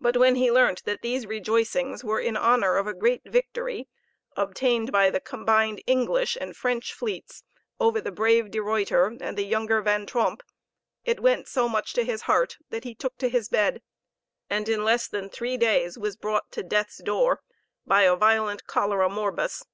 [0.00, 3.86] But when he learnt that these rejoicings were in honor of a great victory
[4.34, 7.44] obtained by the combined English and French fleets
[7.78, 10.42] over the brave De Ruyter and the younger Van Tromp,
[11.04, 13.82] it went so much to his heart that he took to his bed,
[14.48, 17.42] and in less than three days was brought to death's door
[17.84, 19.66] by a violent cholera morbus!